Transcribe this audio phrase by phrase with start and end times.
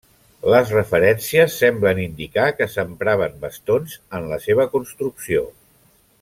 [0.51, 5.47] Les referències semblen indicar que s’empraven bastons en la seva construcció.